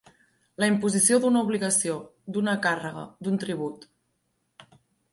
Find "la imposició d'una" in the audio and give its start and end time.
0.63-1.43